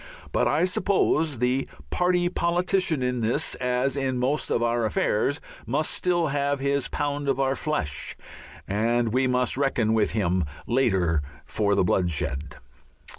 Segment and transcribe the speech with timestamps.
[0.31, 5.91] But I suppose the party politician in this, as in most of our affairs, must
[5.91, 8.15] still have his pound of our flesh
[8.67, 12.55] and we must reckon with him later for the bloodshed.